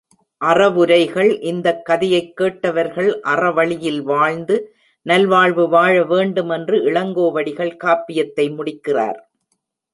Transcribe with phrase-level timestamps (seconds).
[0.41, 4.75] அறவுரைகள் இந்தக் கதையைக் கேட்டவர்கள் அறவழியில் வாழ்ந்து
[5.05, 9.31] நல்வாழ்வு வாழ வேண்டும் என்று இளங் கோவடிகள் காப்பியத்தை முடிக்கிறார்.